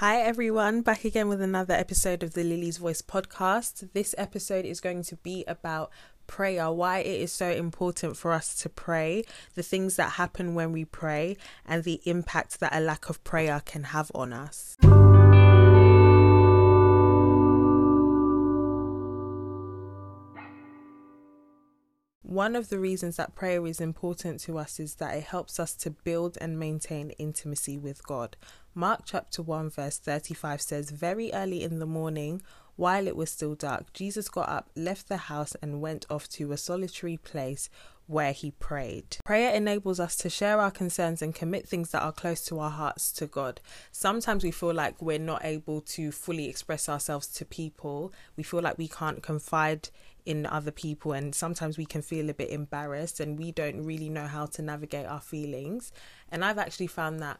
Hi, 0.00 0.20
everyone, 0.20 0.82
back 0.82 1.04
again 1.04 1.28
with 1.28 1.42
another 1.42 1.74
episode 1.74 2.22
of 2.22 2.34
the 2.34 2.44
Lily's 2.44 2.76
Voice 2.76 3.02
podcast. 3.02 3.92
This 3.94 4.14
episode 4.16 4.64
is 4.64 4.80
going 4.80 5.02
to 5.02 5.16
be 5.16 5.42
about 5.48 5.90
prayer, 6.28 6.70
why 6.70 7.00
it 7.00 7.20
is 7.20 7.32
so 7.32 7.50
important 7.50 8.16
for 8.16 8.30
us 8.30 8.54
to 8.60 8.68
pray, 8.68 9.24
the 9.56 9.62
things 9.64 9.96
that 9.96 10.12
happen 10.12 10.54
when 10.54 10.70
we 10.70 10.84
pray, 10.84 11.36
and 11.66 11.82
the 11.82 12.00
impact 12.04 12.60
that 12.60 12.76
a 12.76 12.78
lack 12.78 13.10
of 13.10 13.24
prayer 13.24 13.60
can 13.66 13.82
have 13.82 14.12
on 14.14 14.32
us. 14.32 14.76
One 22.22 22.54
of 22.54 22.68
the 22.68 22.78
reasons 22.78 23.16
that 23.16 23.34
prayer 23.34 23.66
is 23.66 23.80
important 23.80 24.38
to 24.40 24.58
us 24.58 24.78
is 24.78 24.96
that 24.96 25.16
it 25.16 25.24
helps 25.24 25.58
us 25.58 25.74
to 25.76 25.90
build 25.90 26.36
and 26.40 26.56
maintain 26.56 27.10
intimacy 27.18 27.78
with 27.78 28.06
God. 28.06 28.36
Mark 28.78 29.00
chapter 29.04 29.42
1, 29.42 29.70
verse 29.70 29.98
35 29.98 30.60
says, 30.62 30.90
Very 30.90 31.32
early 31.32 31.64
in 31.64 31.80
the 31.80 31.84
morning, 31.84 32.40
while 32.76 33.08
it 33.08 33.16
was 33.16 33.28
still 33.28 33.56
dark, 33.56 33.92
Jesus 33.92 34.28
got 34.28 34.48
up, 34.48 34.70
left 34.76 35.08
the 35.08 35.16
house, 35.16 35.56
and 35.60 35.80
went 35.80 36.06
off 36.08 36.28
to 36.28 36.52
a 36.52 36.56
solitary 36.56 37.16
place 37.16 37.68
where 38.06 38.30
he 38.30 38.52
prayed. 38.52 39.16
Prayer 39.24 39.52
enables 39.52 39.98
us 39.98 40.14
to 40.18 40.30
share 40.30 40.60
our 40.60 40.70
concerns 40.70 41.22
and 41.22 41.34
commit 41.34 41.68
things 41.68 41.90
that 41.90 42.04
are 42.04 42.12
close 42.12 42.44
to 42.44 42.60
our 42.60 42.70
hearts 42.70 43.10
to 43.14 43.26
God. 43.26 43.60
Sometimes 43.90 44.44
we 44.44 44.52
feel 44.52 44.72
like 44.72 45.02
we're 45.02 45.18
not 45.18 45.44
able 45.44 45.80
to 45.80 46.12
fully 46.12 46.48
express 46.48 46.88
ourselves 46.88 47.26
to 47.26 47.44
people. 47.44 48.12
We 48.36 48.44
feel 48.44 48.62
like 48.62 48.78
we 48.78 48.86
can't 48.86 49.24
confide 49.24 49.88
in 50.24 50.46
other 50.46 50.70
people 50.70 51.12
and 51.12 51.34
sometimes 51.34 51.78
we 51.78 51.86
can 51.86 52.02
feel 52.02 52.28
a 52.28 52.34
bit 52.34 52.50
embarrassed 52.50 53.18
and 53.18 53.38
we 53.38 53.50
don't 53.50 53.82
really 53.82 54.10
know 54.10 54.26
how 54.26 54.44
to 54.44 54.60
navigate 54.60 55.06
our 55.06 55.22
feelings 55.22 55.90
and 56.30 56.44
i've 56.44 56.58
actually 56.58 56.86
found 56.86 57.18
that 57.20 57.38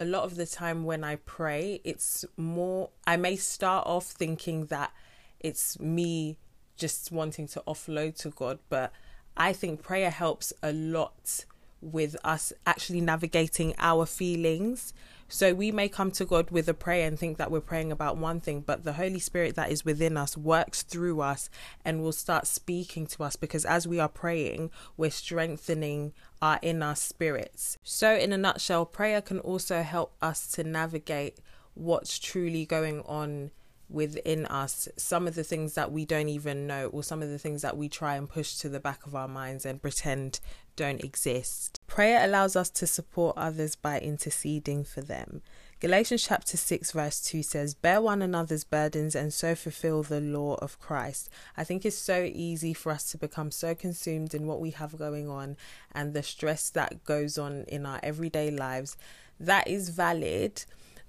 a 0.00 0.04
lot 0.04 0.24
of 0.24 0.36
the 0.36 0.46
time 0.46 0.84
when 0.84 1.02
i 1.04 1.16
pray 1.16 1.80
it's 1.84 2.24
more 2.36 2.90
i 3.06 3.16
may 3.16 3.36
start 3.36 3.86
off 3.86 4.06
thinking 4.06 4.66
that 4.66 4.92
it's 5.40 5.78
me 5.80 6.38
just 6.76 7.10
wanting 7.10 7.46
to 7.46 7.62
offload 7.66 8.16
to 8.16 8.30
god 8.30 8.58
but 8.68 8.92
i 9.36 9.52
think 9.52 9.82
prayer 9.82 10.10
helps 10.10 10.52
a 10.62 10.72
lot 10.72 11.44
with 11.80 12.16
us 12.24 12.52
actually 12.66 13.00
navigating 13.00 13.74
our 13.78 14.06
feelings 14.06 14.92
so 15.30 15.52
we 15.52 15.70
may 15.70 15.90
come 15.90 16.10
to 16.12 16.24
God 16.24 16.50
with 16.50 16.68
a 16.68 16.74
prayer 16.74 17.06
and 17.06 17.18
think 17.18 17.36
that 17.36 17.50
we're 17.50 17.60
praying 17.60 17.92
about 17.92 18.16
one 18.16 18.40
thing, 18.40 18.62
but 18.62 18.84
the 18.84 18.94
Holy 18.94 19.18
Spirit 19.18 19.56
that 19.56 19.70
is 19.70 19.84
within 19.84 20.16
us 20.16 20.38
works 20.38 20.82
through 20.82 21.20
us 21.20 21.50
and 21.84 22.02
will 22.02 22.12
start 22.12 22.46
speaking 22.46 23.06
to 23.08 23.22
us 23.24 23.36
because 23.36 23.66
as 23.66 23.86
we 23.86 24.00
are 24.00 24.08
praying, 24.08 24.70
we're 24.96 25.10
strengthening 25.10 26.14
our 26.40 26.58
inner 26.62 26.94
spirits. 26.94 27.76
So, 27.82 28.14
in 28.14 28.32
a 28.32 28.38
nutshell, 28.38 28.86
prayer 28.86 29.20
can 29.20 29.38
also 29.40 29.82
help 29.82 30.14
us 30.22 30.46
to 30.52 30.64
navigate 30.64 31.38
what's 31.74 32.18
truly 32.18 32.64
going 32.64 33.02
on 33.02 33.50
within 33.90 34.44
us 34.46 34.88
some 34.96 35.26
of 35.26 35.34
the 35.34 35.44
things 35.44 35.74
that 35.74 35.90
we 35.90 36.04
don't 36.04 36.28
even 36.28 36.66
know 36.66 36.86
or 36.88 37.02
some 37.02 37.22
of 37.22 37.30
the 37.30 37.38
things 37.38 37.62
that 37.62 37.76
we 37.76 37.88
try 37.88 38.16
and 38.16 38.28
push 38.28 38.56
to 38.56 38.68
the 38.68 38.80
back 38.80 39.06
of 39.06 39.14
our 39.14 39.28
minds 39.28 39.64
and 39.64 39.80
pretend 39.80 40.40
don't 40.76 41.02
exist. 41.02 41.80
Prayer 41.86 42.24
allows 42.24 42.54
us 42.54 42.70
to 42.70 42.86
support 42.86 43.36
others 43.36 43.74
by 43.74 43.98
interceding 43.98 44.84
for 44.84 45.00
them. 45.00 45.42
Galatians 45.80 46.24
chapter 46.24 46.56
6 46.56 46.92
verse 46.92 47.20
2 47.20 47.42
says, 47.42 47.74
Bear 47.74 48.00
one 48.00 48.20
another's 48.20 48.64
burdens 48.64 49.14
and 49.14 49.32
so 49.32 49.54
fulfill 49.54 50.02
the 50.02 50.20
law 50.20 50.56
of 50.56 50.78
Christ. 50.80 51.30
I 51.56 51.64
think 51.64 51.84
it's 51.84 51.96
so 51.96 52.28
easy 52.32 52.74
for 52.74 52.92
us 52.92 53.10
to 53.12 53.18
become 53.18 53.50
so 53.50 53.74
consumed 53.74 54.34
in 54.34 54.46
what 54.46 54.60
we 54.60 54.70
have 54.70 54.98
going 54.98 55.28
on 55.28 55.56
and 55.92 56.14
the 56.14 56.22
stress 56.22 56.68
that 56.70 57.04
goes 57.04 57.38
on 57.38 57.64
in 57.68 57.86
our 57.86 58.00
everyday 58.02 58.50
lives. 58.50 58.96
That 59.40 59.68
is 59.68 59.90
valid, 59.90 60.64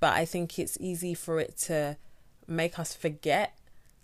but 0.00 0.14
I 0.14 0.24
think 0.24 0.58
it's 0.58 0.78
easy 0.80 1.14
for 1.14 1.40
it 1.40 1.56
to 1.68 1.98
make 2.46 2.78
us 2.78 2.94
forget 2.94 3.58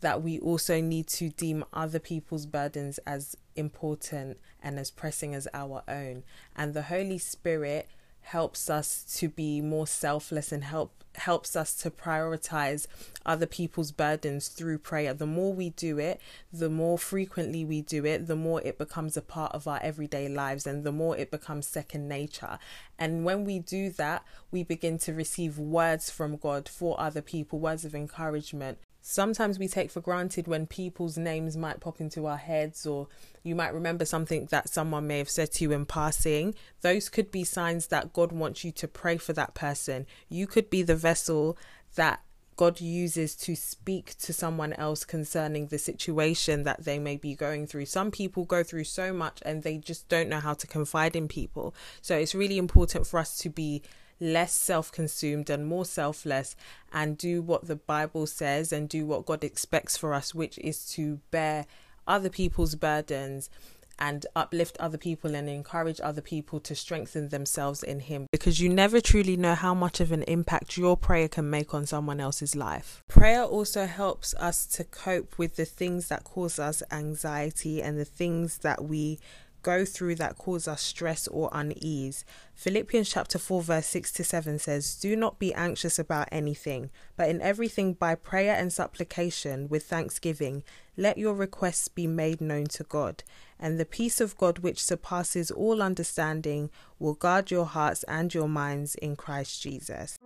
that 0.00 0.22
we 0.22 0.38
also 0.40 0.80
need 0.80 1.06
to 1.06 1.30
deem 1.30 1.64
other 1.72 1.98
people's 1.98 2.46
burdens 2.46 2.98
as 3.06 3.36
important 3.54 4.38
and 4.62 4.78
as 4.78 4.90
pressing 4.90 5.34
as 5.34 5.48
our 5.54 5.82
own. 5.88 6.22
And 6.54 6.74
the 6.74 6.82
Holy 6.82 7.18
Spirit 7.18 7.88
helps 8.26 8.68
us 8.68 9.04
to 9.04 9.28
be 9.28 9.60
more 9.60 9.86
selfless 9.86 10.50
and 10.50 10.64
help 10.64 11.04
helps 11.14 11.56
us 11.56 11.74
to 11.74 11.90
prioritize 11.90 12.86
other 13.24 13.46
people's 13.46 13.92
burdens 13.92 14.48
through 14.48 14.78
prayer. 14.78 15.14
The 15.14 15.26
more 15.26 15.54
we 15.54 15.70
do 15.70 15.98
it, 15.98 16.20
the 16.52 16.68
more 16.68 16.98
frequently 16.98 17.64
we 17.64 17.80
do 17.80 18.04
it, 18.04 18.26
the 18.26 18.36
more 18.36 18.60
it 18.62 18.76
becomes 18.76 19.16
a 19.16 19.22
part 19.22 19.52
of 19.52 19.66
our 19.66 19.80
everyday 19.82 20.28
lives 20.28 20.66
and 20.66 20.84
the 20.84 20.92
more 20.92 21.16
it 21.16 21.30
becomes 21.30 21.66
second 21.66 22.08
nature. 22.08 22.58
And 22.98 23.24
when 23.24 23.44
we 23.44 23.60
do 23.60 23.90
that, 23.90 24.24
we 24.50 24.62
begin 24.62 24.98
to 24.98 25.14
receive 25.14 25.56
words 25.58 26.10
from 26.10 26.36
God 26.36 26.68
for 26.68 27.00
other 27.00 27.22
people, 27.22 27.60
words 27.60 27.84
of 27.84 27.94
encouragement, 27.94 28.78
sometimes 29.08 29.56
we 29.56 29.68
take 29.68 29.88
for 29.88 30.00
granted 30.00 30.48
when 30.48 30.66
people's 30.66 31.16
names 31.16 31.56
might 31.56 31.78
pop 31.78 32.00
into 32.00 32.26
our 32.26 32.36
heads 32.36 32.84
or 32.84 33.06
you 33.44 33.54
might 33.54 33.72
remember 33.72 34.04
something 34.04 34.46
that 34.46 34.68
someone 34.68 35.06
may 35.06 35.18
have 35.18 35.30
said 35.30 35.52
to 35.52 35.62
you 35.62 35.70
in 35.70 35.86
passing 35.86 36.52
those 36.80 37.08
could 37.08 37.30
be 37.30 37.44
signs 37.44 37.86
that 37.86 38.12
god 38.12 38.32
wants 38.32 38.64
you 38.64 38.72
to 38.72 38.88
pray 38.88 39.16
for 39.16 39.32
that 39.32 39.54
person 39.54 40.04
you 40.28 40.44
could 40.44 40.68
be 40.68 40.82
the 40.82 40.96
vessel 40.96 41.56
that 41.94 42.20
God 42.56 42.80
uses 42.80 43.36
to 43.36 43.54
speak 43.54 44.16
to 44.16 44.32
someone 44.32 44.72
else 44.72 45.04
concerning 45.04 45.66
the 45.66 45.78
situation 45.78 46.62
that 46.62 46.84
they 46.84 46.98
may 46.98 47.18
be 47.18 47.34
going 47.34 47.66
through. 47.66 47.84
Some 47.84 48.10
people 48.10 48.46
go 48.46 48.62
through 48.62 48.84
so 48.84 49.12
much 49.12 49.42
and 49.44 49.62
they 49.62 49.76
just 49.76 50.08
don't 50.08 50.30
know 50.30 50.40
how 50.40 50.54
to 50.54 50.66
confide 50.66 51.14
in 51.14 51.28
people. 51.28 51.74
So 52.00 52.16
it's 52.16 52.34
really 52.34 52.56
important 52.56 53.06
for 53.06 53.20
us 53.20 53.36
to 53.40 53.50
be 53.50 53.82
less 54.20 54.54
self 54.54 54.90
consumed 54.92 55.50
and 55.50 55.66
more 55.66 55.84
selfless 55.84 56.56
and 56.92 57.18
do 57.18 57.42
what 57.42 57.66
the 57.66 57.76
Bible 57.76 58.26
says 58.26 58.72
and 58.72 58.88
do 58.88 59.06
what 59.06 59.26
God 59.26 59.44
expects 59.44 59.96
for 59.96 60.14
us, 60.14 60.34
which 60.34 60.58
is 60.58 60.88
to 60.92 61.20
bear 61.30 61.66
other 62.06 62.30
people's 62.30 62.74
burdens 62.74 63.50
and 63.98 64.26
uplift 64.36 64.76
other 64.78 64.98
people 64.98 65.34
and 65.34 65.48
encourage 65.48 66.00
other 66.02 66.20
people 66.20 66.60
to 66.60 66.74
strengthen 66.74 67.30
themselves 67.30 67.82
in 67.82 68.00
Him 68.00 68.26
because 68.30 68.60
you 68.60 68.68
never 68.68 69.00
truly 69.00 69.36
know 69.36 69.54
how 69.54 69.74
much 69.74 70.00
of 70.00 70.12
an 70.12 70.22
impact 70.24 70.76
your 70.76 70.96
prayer 70.96 71.28
can 71.28 71.48
make 71.48 71.72
on 71.72 71.86
someone 71.86 72.20
else's 72.20 72.54
life. 72.54 73.02
Prayer 73.08 73.42
also 73.42 73.86
helps 73.86 74.34
us 74.34 74.66
to 74.66 74.84
cope 74.84 75.38
with 75.38 75.56
the 75.56 75.64
things 75.64 76.08
that 76.08 76.24
cause 76.24 76.58
us 76.58 76.82
anxiety 76.90 77.82
and 77.82 77.98
the 77.98 78.04
things 78.04 78.58
that 78.58 78.84
we 78.84 79.18
go 79.66 79.84
through 79.84 80.14
that 80.14 80.38
cause 80.38 80.68
us 80.68 80.80
stress 80.80 81.26
or 81.26 81.50
unease. 81.52 82.24
Philippians 82.54 83.08
chapter 83.10 83.36
4 83.36 83.62
verse 83.62 83.86
6 83.88 84.12
to 84.12 84.22
7 84.22 84.60
says, 84.60 84.94
"Do 84.94 85.16
not 85.16 85.40
be 85.40 85.52
anxious 85.52 85.98
about 85.98 86.28
anything, 86.30 86.90
but 87.16 87.28
in 87.28 87.42
everything 87.42 87.94
by 87.94 88.14
prayer 88.14 88.54
and 88.54 88.72
supplication 88.72 89.68
with 89.68 89.82
thanksgiving, 89.82 90.62
let 90.96 91.18
your 91.18 91.34
requests 91.34 91.88
be 91.88 92.06
made 92.06 92.40
known 92.40 92.66
to 92.66 92.84
God, 92.84 93.24
and 93.58 93.76
the 93.76 93.84
peace 93.84 94.20
of 94.20 94.38
God 94.38 94.60
which 94.60 94.80
surpasses 94.80 95.50
all 95.50 95.82
understanding 95.82 96.70
will 97.00 97.14
guard 97.14 97.50
your 97.50 97.66
hearts 97.66 98.04
and 98.04 98.32
your 98.32 98.48
minds 98.48 98.94
in 98.94 99.16
Christ 99.16 99.60
Jesus." 99.60 100.16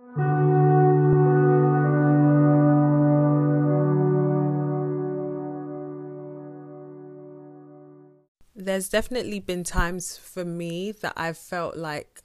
There's 8.71 8.87
definitely 8.87 9.41
been 9.41 9.65
times 9.65 10.15
for 10.15 10.45
me 10.45 10.93
that 10.93 11.11
I've 11.17 11.37
felt 11.37 11.75
like 11.75 12.21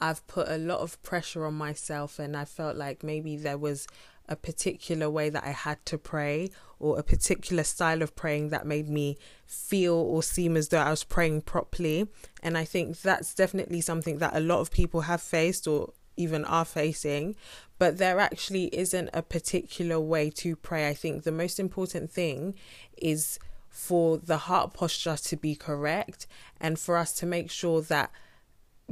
I've 0.00 0.26
put 0.26 0.48
a 0.48 0.56
lot 0.56 0.80
of 0.80 1.00
pressure 1.02 1.44
on 1.44 1.52
myself 1.52 2.18
and 2.18 2.34
I 2.34 2.46
felt 2.46 2.76
like 2.76 3.02
maybe 3.02 3.36
there 3.36 3.58
was 3.58 3.86
a 4.26 4.34
particular 4.34 5.10
way 5.10 5.28
that 5.28 5.44
I 5.44 5.50
had 5.50 5.84
to 5.84 5.98
pray 5.98 6.48
or 6.78 6.98
a 6.98 7.02
particular 7.02 7.64
style 7.64 8.00
of 8.00 8.16
praying 8.16 8.48
that 8.48 8.66
made 8.66 8.88
me 8.88 9.18
feel 9.44 9.92
or 9.92 10.22
seem 10.22 10.56
as 10.56 10.68
though 10.68 10.78
I 10.78 10.88
was 10.88 11.04
praying 11.04 11.42
properly. 11.42 12.08
And 12.42 12.56
I 12.56 12.64
think 12.64 13.02
that's 13.02 13.34
definitely 13.34 13.82
something 13.82 14.18
that 14.18 14.34
a 14.34 14.40
lot 14.40 14.60
of 14.60 14.70
people 14.70 15.02
have 15.02 15.20
faced 15.20 15.68
or 15.68 15.92
even 16.16 16.46
are 16.46 16.64
facing. 16.64 17.36
But 17.78 17.98
there 17.98 18.20
actually 18.20 18.74
isn't 18.74 19.10
a 19.12 19.20
particular 19.20 20.00
way 20.00 20.30
to 20.30 20.56
pray. 20.56 20.88
I 20.88 20.94
think 20.94 21.24
the 21.24 21.32
most 21.32 21.60
important 21.60 22.10
thing 22.10 22.54
is 22.96 23.38
for 23.70 24.18
the 24.18 24.36
heart 24.36 24.74
posture 24.74 25.16
to 25.16 25.36
be 25.36 25.54
correct 25.54 26.26
and 26.60 26.78
for 26.78 26.96
us 26.96 27.12
to 27.14 27.24
make 27.24 27.50
sure 27.50 27.80
that 27.82 28.10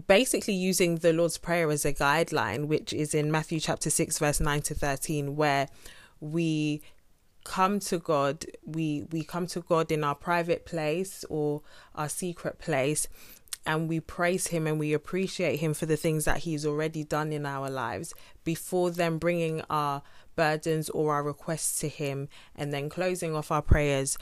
basically 0.06 0.54
using 0.54 0.96
the 0.96 1.12
Lord's 1.12 1.36
Prayer 1.36 1.70
as 1.70 1.84
a 1.84 1.92
guideline, 1.92 2.68
which 2.68 2.92
is 2.92 3.12
in 3.12 3.30
Matthew 3.30 3.58
chapter 3.58 3.90
6, 3.90 4.18
verse 4.18 4.40
9 4.40 4.62
to 4.62 4.74
13, 4.74 5.34
where 5.34 5.68
we 6.20 6.80
come 7.44 7.80
to 7.80 7.98
God, 7.98 8.46
we, 8.64 9.06
we 9.10 9.24
come 9.24 9.46
to 9.48 9.60
God 9.60 9.90
in 9.90 10.04
our 10.04 10.14
private 10.14 10.64
place 10.64 11.24
or 11.28 11.62
our 11.96 12.08
secret 12.08 12.58
place, 12.60 13.08
and 13.66 13.88
we 13.88 13.98
praise 13.98 14.48
Him 14.48 14.66
and 14.66 14.78
we 14.78 14.92
appreciate 14.92 15.58
Him 15.58 15.74
for 15.74 15.86
the 15.86 15.96
things 15.96 16.24
that 16.24 16.38
He's 16.38 16.64
already 16.64 17.02
done 17.02 17.32
in 17.32 17.44
our 17.44 17.68
lives 17.68 18.14
before 18.44 18.90
then 18.90 19.18
bringing 19.18 19.62
our 19.68 20.02
burdens 20.36 20.88
or 20.90 21.12
our 21.12 21.22
requests 21.24 21.80
to 21.80 21.88
Him 21.88 22.28
and 22.54 22.72
then 22.72 22.88
closing 22.88 23.34
off 23.34 23.50
our 23.50 23.62
prayers 23.62 24.16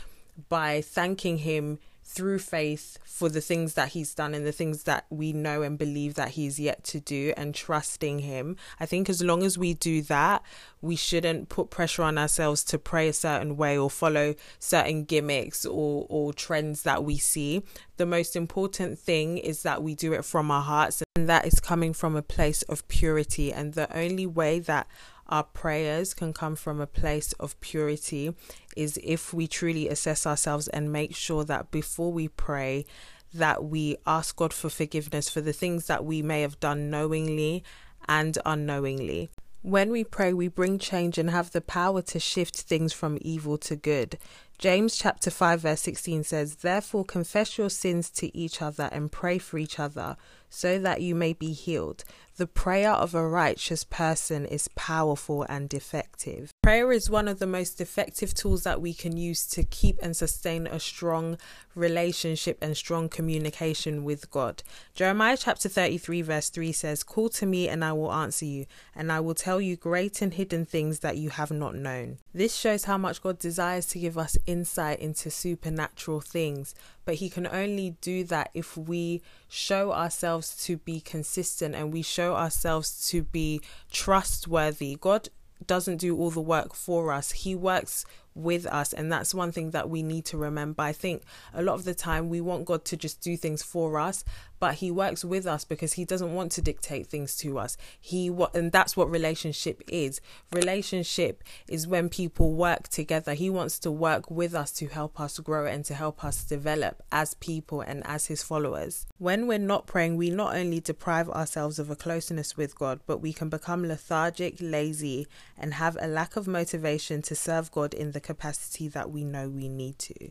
by 0.49 0.81
thanking 0.81 1.39
Him 1.39 1.79
through 2.07 2.39
faith 2.39 2.99
for 3.05 3.29
the 3.29 3.41
things 3.41 3.75
that 3.75 3.89
he's 3.89 4.15
done 4.15 4.33
and 4.33 4.47
the 4.47 4.53
things 4.53 4.85
that 4.85 5.05
we 5.11 5.33
know 5.33 5.63
and 5.63 5.77
believe 5.77 6.15
that 6.15 6.31
he's 6.31 6.59
yet 6.59 6.85
to 6.85 7.01
do 7.01 7.35
and 7.37 7.53
trusting 7.53 8.21
him. 8.21 8.57
I 8.79 8.87
think 8.87 9.11
as 9.11 9.23
long 9.23 9.43
as 9.43 9.59
we 9.59 9.75
do 9.75 10.03
that, 10.03 10.43
we 10.81 10.95
shouldn't 10.95 11.49
put 11.49 11.69
pressure 11.69 12.05
on 12.05 12.17
ourselves 12.17 12.63
to 12.65 12.79
pray 12.79 13.09
a 13.09 13.13
certain 13.13 13.57
way 13.57 13.77
or 13.77 13.91
follow 13.91 14.37
certain 14.61 15.05
gimmicks 15.05 15.67
or, 15.67 16.07
or 16.09 16.33
trends 16.33 16.83
that 16.85 17.03
we 17.03 17.19
see. 17.19 17.63
The 17.97 18.07
most 18.07 18.37
important 18.37 18.99
thing 18.99 19.39
is 19.39 19.65
that 19.65 19.83
we 19.83 19.97
do 19.97 20.13
it 20.13 20.25
from 20.25 20.51
our 20.51 20.63
hearts 20.63 21.03
and 21.17 21.29
that 21.29 21.45
is 21.45 21.59
coming 21.59 21.93
from 21.93 22.15
a 22.15 22.23
place 22.23 22.63
of 22.63 22.87
purity. 22.87 23.53
And 23.53 23.75
the 23.75 23.95
only 23.95 24.27
way 24.27 24.61
that 24.61 24.87
our 25.29 25.45
prayers 25.45 26.15
can 26.15 26.33
come 26.33 26.57
from 26.57 26.81
a 26.81 26.87
place 26.87 27.33
of 27.35 27.59
purity 27.61 28.35
is 28.77 28.99
if 29.03 29.33
we 29.35 29.47
truly 29.47 29.89
assess 29.89 30.27
ourselves 30.27 30.69
and 30.69 30.93
make 30.93 31.15
sure 31.15 31.45
that 31.45 31.71
before 31.71 32.13
we 32.13 32.29
pray 32.29 32.87
that 33.35 33.65
we 33.65 33.97
ask 34.07 34.37
God 34.37 34.53
for 34.53 34.71
forgiveness 34.71 35.29
for 35.29 35.41
the 35.41 35.53
things 35.53 35.87
that 35.87 36.05
we 36.05 36.23
may 36.23 36.43
have 36.43 36.61
done 36.61 36.91
knowingly 36.91 37.65
and 38.09 38.39
unknowingly. 38.47 39.29
When 39.63 39.91
we 39.91 40.05
pray, 40.05 40.33
we 40.33 40.47
bring 40.47 40.79
change 40.79 41.19
and 41.19 41.29
have 41.31 41.51
the 41.51 41.61
power 41.61 42.01
to 42.03 42.21
shift 42.21 42.57
things 42.57 42.93
from 42.93 43.19
evil 43.21 43.59
to 43.59 43.75
good. 43.75 44.17
James 44.59 44.97
chapter 44.97 45.29
5 45.29 45.61
verse 45.61 45.81
16 45.81 46.23
says, 46.23 46.57
"Therefore 46.57 47.05
confess 47.05 47.59
your 47.59 47.69
sins 47.69 48.09
to 48.11 48.35
each 48.35 48.63
other 48.63 48.89
and 48.93 49.11
pray 49.11 49.39
for 49.39 49.59
each 49.59 49.81
other 49.81 50.17
so 50.49 50.79
that 50.79 51.01
you 51.01 51.15
may 51.15 51.33
be 51.33 51.53
healed. 51.53 52.05
The 52.37 52.47
prayer 52.47 52.91
of 52.91 53.15
a 53.15 53.27
righteous 53.27 53.83
person 53.83 54.45
is 54.45 54.69
powerful 54.75 55.45
and 55.45 55.73
effective. 55.73 56.51
Prayer 56.63 56.93
is 56.93 57.09
one 57.09 57.29
of 57.29 57.39
the 57.39 57.47
most 57.47 57.81
effective 57.81 58.35
tools 58.35 58.65
that 58.65 58.83
we 58.83 58.93
can 58.93 59.17
use 59.17 59.47
to 59.47 59.65
keep 59.65 59.99
and 60.03 60.15
sustain 60.15 60.67
a 60.67 60.79
strong 60.79 61.39
relationship 61.75 62.59
and 62.61 62.77
strong 62.77 63.09
communication 63.09 64.05
with 64.05 64.31
God. 64.31 64.63
Jeremiah 64.95 65.39
chapter 65.39 65.71
33, 65.71 66.21
verse 66.21 66.51
3 66.51 66.73
says, 66.73 67.03
Call 67.03 67.31
to 67.31 67.47
me 67.47 67.71
and 67.71 67.83
I 67.83 67.95
will 67.95 68.13
answer 68.13 68.45
you, 68.45 68.67
and 68.95 69.11
I 69.11 69.21
will 69.21 69.35
tell 69.35 69.59
you 69.59 69.77
great 69.77 70.21
and 70.21 70.35
hidden 70.35 70.67
things 70.67 70.99
that 70.99 71.17
you 71.17 71.31
have 71.31 71.51
not 71.51 71.75
known. 71.75 72.19
This 72.35 72.55
shows 72.55 72.85
how 72.85 72.99
much 72.99 73.23
God 73.23 73.39
desires 73.39 73.87
to 73.87 73.99
give 73.99 74.19
us 74.19 74.37
insight 74.45 75.01
into 75.01 75.31
supernatural 75.31 76.21
things, 76.21 76.75
but 77.07 77.15
He 77.15 77.31
can 77.31 77.47
only 77.47 77.97
do 78.03 78.25
that 78.25 78.51
if 78.53 78.77
we 78.77 79.23
show 79.49 79.93
ourselves 79.93 80.63
to 80.67 80.77
be 80.77 81.01
consistent 81.01 81.75
and 81.75 81.93
we 81.93 82.03
show 82.03 82.35
ourselves 82.35 83.09
to 83.09 83.23
be 83.23 83.63
trustworthy. 83.91 84.99
God 85.01 85.31
doesn't 85.67 85.97
do 85.97 86.15
all 86.19 86.31
the 86.31 86.41
work 86.43 86.75
for 86.75 87.13
us, 87.13 87.31
He 87.31 87.55
works 87.55 88.05
with 88.37 88.67
us. 88.67 88.93
And 88.93 89.11
that's 89.11 89.35
one 89.35 89.51
thing 89.51 89.71
that 89.71 89.89
we 89.89 90.03
need 90.03 90.27
to 90.27 90.37
remember. 90.37 90.83
I 90.83 90.93
think 90.93 91.23
a 91.55 91.63
lot 91.63 91.75
of 91.75 91.85
the 91.85 91.95
time 91.95 92.29
we 92.29 92.41
want 92.41 92.67
God 92.67 92.85
to 92.87 92.97
just 92.97 93.21
do 93.21 93.37
things 93.37 93.63
for 93.63 93.99
us, 93.99 94.25
but 94.59 94.77
he 94.77 94.91
works 94.91 95.25
with 95.25 95.47
us 95.47 95.65
because 95.65 95.95
he 95.95 96.05
doesn't 96.05 96.35
want 96.35 96.53
to 96.53 96.63
dictate 96.63 97.07
things 97.09 97.37
to 97.39 97.59
us. 97.59 97.77
He 98.01 98.31
what 98.31 98.55
and 98.55 98.73
that's 98.73 98.97
what 98.97 99.11
relationship 99.11 99.83
is. 99.89 100.21
Relationship 100.53 101.43
is 101.69 101.87
when 101.87 102.09
people 102.09 102.53
work 102.53 102.89
together. 102.89 103.35
He 103.35 103.51
wants 103.51 103.79
to 103.81 103.91
work 103.91 104.31
with 104.31 104.55
us 104.55 104.73
to 104.73 104.87
help 104.87 105.21
us 105.21 105.39
grow 105.39 105.67
and 105.67 105.85
to 105.87 105.95
help 105.95 106.25
us 106.25 106.45
develop 106.45 107.03
as 107.13 107.35
people 107.35 107.81
and 107.81 108.07
as 108.07 108.27
his 108.27 108.43
followers. 108.43 109.07
When 109.19 109.47
we're 109.47 109.59
not 109.59 109.87
praying, 109.87 110.17
we 110.17 110.31
not 110.31 110.55
only 110.55 110.81
deprive 110.81 111.29
ourselves 111.31 111.79
of 111.79 111.91
a 111.91 111.97
closeness 111.97 112.57
with 112.57 112.79
God, 112.79 113.01
but 113.07 113.21
we 113.21 113.33
can 113.33 113.49
become 113.49 113.87
lethargic, 113.87 114.57
lazy, 114.61 115.27
and 115.59 115.75
have 115.75 115.97
a 116.01 116.07
lack 116.07 116.37
of 116.37 116.47
motivation 116.47 117.23
to 117.23 117.35
serve 117.35 117.71
God 117.71 117.95
in 117.95 118.13
the 118.13 118.21
capacity 118.27 118.89
that 118.89 119.11
we 119.11 119.23
know 119.25 119.49
we 119.49 119.69
need 119.69 119.99
to. 120.01 120.31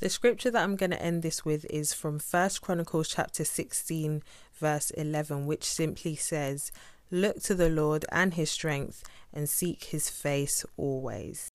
The 0.00 0.10
scripture 0.10 0.50
that 0.50 0.62
I'm 0.62 0.76
going 0.76 0.90
to 0.90 1.00
end 1.00 1.22
this 1.22 1.44
with 1.44 1.64
is 1.70 1.92
from 1.92 2.18
First 2.18 2.60
Chronicles 2.60 3.08
chapter 3.08 3.44
16 3.44 4.22
verse 4.54 4.90
11 4.90 5.46
which 5.46 5.64
simply 5.64 6.16
says, 6.16 6.72
"Look 7.10 7.40
to 7.44 7.54
the 7.54 7.70
Lord 7.70 8.04
and 8.10 8.34
his 8.34 8.50
strength 8.50 9.04
and 9.32 9.48
seek 9.48 9.84
his 9.84 10.10
face 10.10 10.64
always." 10.76 11.50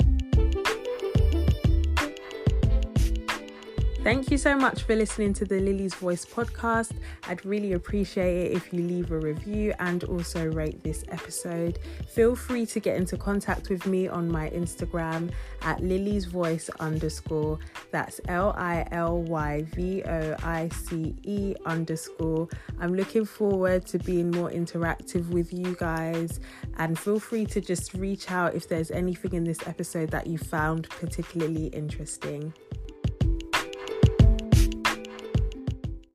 Thank 4.03 4.31
you 4.31 4.39
so 4.39 4.57
much 4.57 4.81
for 4.81 4.95
listening 4.95 5.31
to 5.33 5.45
the 5.45 5.59
Lily's 5.59 5.94
Voice 5.94 6.25
podcast. 6.25 6.94
I'd 7.27 7.45
really 7.45 7.74
appreciate 7.74 8.48
it 8.48 8.57
if 8.57 8.74
you 8.74 8.81
leave 8.81 9.12
a 9.12 9.19
review 9.19 9.75
and 9.77 10.03
also 10.06 10.48
rate 10.48 10.81
this 10.81 11.06
episode. 11.09 11.77
Feel 12.07 12.36
free 12.36 12.65
to 12.65 12.80
get 12.80 12.95
into 12.98 13.15
contact 13.15 13.69
with 13.69 13.86
me 13.86 14.07
on 14.07 14.27
my 14.27 14.50
Instagram 14.50 15.30
at 15.62 15.83
Lily's 15.83 16.25
Voice 16.25 16.68
underscore. 16.80 17.59
That's 17.92 18.19
L 18.27 18.56
I 18.57 18.88
L 18.92 19.21
Y 19.21 19.68
V 19.75 20.01
O 20.01 20.36
I 20.42 20.68
C 20.69 21.15
E 21.21 21.53
underscore. 21.68 22.48
I'm 22.80 22.95
looking 22.95 23.24
forward 23.24 23.86
to 23.86 24.00
being 24.00 24.31
more 24.31 24.50
interactive 24.50 25.30
with 25.30 25.53
you 25.53 25.75
guys 25.80 26.39
and 26.77 26.98
feel 26.98 27.19
free 27.19 27.45
to 27.45 27.62
just 27.62 27.94
reach 27.94 28.31
out 28.31 28.56
if 28.56 28.68
there's 28.68 28.89
anything 28.89 29.33
in 29.33 29.44
this 29.44 29.59
episode 29.68 30.09
that 30.09 30.25
you 30.25 30.39
found 30.39 30.89
particularly 30.89 31.68
interesting. 31.68 32.51